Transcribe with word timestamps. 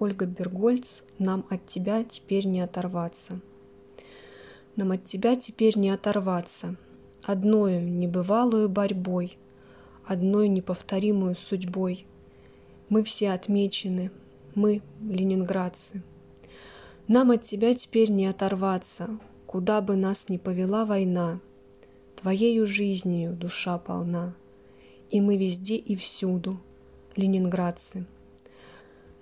Ольга 0.00 0.26
Бергольц 0.26 1.02
«Нам 1.18 1.44
от 1.50 1.66
тебя 1.66 2.04
теперь 2.04 2.46
не 2.46 2.60
оторваться». 2.60 3.40
Нам 4.76 4.92
от 4.92 5.04
тебя 5.04 5.34
теперь 5.34 5.76
не 5.76 5.90
оторваться, 5.90 6.76
Одною 7.24 7.82
небывалую 7.82 8.68
борьбой, 8.68 9.36
Одной 10.06 10.46
неповторимую 10.46 11.34
судьбой. 11.34 12.06
Мы 12.88 13.02
все 13.02 13.32
отмечены, 13.32 14.12
мы 14.54 14.82
ленинградцы. 15.02 16.00
Нам 17.08 17.32
от 17.32 17.42
тебя 17.42 17.74
теперь 17.74 18.12
не 18.12 18.26
оторваться, 18.26 19.18
Куда 19.46 19.80
бы 19.80 19.96
нас 19.96 20.28
ни 20.28 20.36
повела 20.36 20.84
война, 20.84 21.40
Твоею 22.14 22.68
жизнью 22.68 23.32
душа 23.32 23.78
полна, 23.78 24.32
И 25.10 25.20
мы 25.20 25.36
везде 25.36 25.74
и 25.74 25.96
всюду, 25.96 26.60
ленинградцы. 27.16 28.06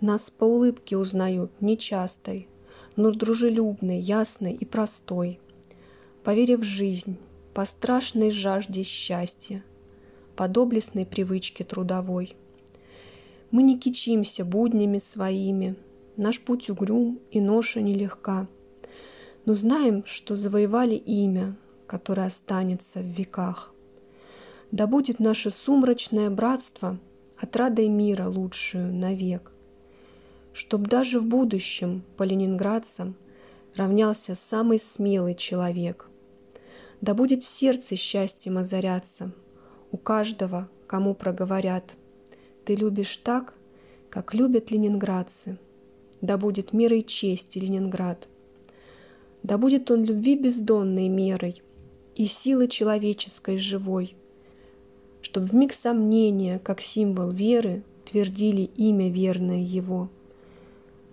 Нас 0.01 0.29
по 0.29 0.45
улыбке 0.45 0.99
узнают 0.99 1.51
нечастой, 1.63 2.49
но 2.97 3.13
дружелюбной, 3.13 3.99
ясной 3.99 4.53
и 4.53 4.67
простой, 4.67 5.41
Поверив 6.23 6.61
в 6.61 6.65
жизнь, 6.65 7.17
по 7.55 7.65
страшной 7.65 8.31
жажде 8.31 8.83
счастья, 8.83 9.65
По 10.35 10.49
доблестной 10.49 11.07
привычке 11.07 11.65
трудовой. 11.65 12.37
Мы 13.51 13.63
не 13.63 13.79
кичимся 13.79 14.45
буднями 14.45 14.99
своими, 14.99 15.77
Наш 16.19 16.43
путь 16.43 16.69
угрюм 16.69 17.19
и 17.31 17.41
ноша 17.41 17.81
нелегка, 17.81 18.49
Но 19.47 19.55
знаем, 19.55 20.05
что 20.05 20.37
завоевали 20.37 20.97
имя, 20.97 21.57
Которое 21.87 22.27
останется 22.27 22.99
в 22.99 23.07
веках. 23.07 23.73
Да 24.73 24.87
будет 24.87 25.21
наше 25.21 25.51
сумрачное 25.51 26.29
братство 26.29 26.99
Отрадой 27.39 27.89
мира 27.89 28.29
лучшую 28.29 28.93
навек, 28.93 29.53
Чтоб 30.57 30.89
даже 30.89 31.21
в 31.21 31.27
будущем 31.27 32.03
по 32.17 32.23
ленинградцам 32.23 33.15
Равнялся 33.75 34.35
самый 34.35 34.79
смелый 34.79 35.35
человек. 35.35 36.09
Да 37.03 37.13
будет 37.13 37.43
в 37.43 37.47
сердце 37.47 37.95
счастьем 37.95 38.57
озаряться 38.57 39.33
У 39.93 39.99
каждого, 39.99 40.71
кому 40.87 41.15
проговорят 41.15 41.95
Ты 42.65 42.75
любишь 42.75 43.19
так, 43.19 43.53
как 44.09 44.33
любят 44.33 44.71
ленинградцы— 44.71 45.59
да 46.23 46.39
будет 46.39 46.73
мерой 46.73 47.03
чести 47.03 47.59
Ленинград. 47.59 48.27
Да 49.43 49.59
будет 49.59 49.91
он 49.91 50.05
любви 50.05 50.37
бездонной 50.37 51.09
мерой 51.09 51.63
и 52.15 52.25
силы 52.25 52.69
человеческой 52.69 53.59
живой, 53.59 54.17
Чтоб 55.21 55.45
в 55.45 55.55
миг 55.55 55.75
сомнения, 55.75 56.59
как 56.59 56.81
символ 56.81 57.31
веры, 57.31 57.83
твердили 58.07 58.63
имя 58.63 59.11
верное 59.11 59.61
его. 59.61 60.09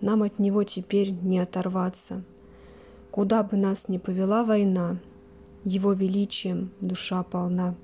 Нам 0.04 0.22
от 0.22 0.38
него 0.38 0.64
теперь 0.64 1.12
не 1.12 1.38
оторваться. 1.38 2.22
Куда 3.10 3.42
бы 3.42 3.56
нас 3.56 3.88
ни 3.88 3.96
повела 3.96 4.44
война, 4.44 4.98
его 5.64 5.94
величием 5.94 6.72
душа 6.82 7.22
полна. 7.22 7.74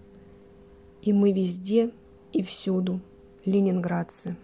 И 1.01 1.15
мы 1.15 1.33
везде 1.33 1.93
и 2.35 2.43
всюду 2.43 3.01
ленинградцы. 3.47 4.37